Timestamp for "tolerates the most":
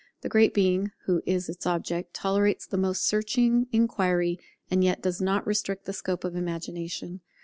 2.15-3.05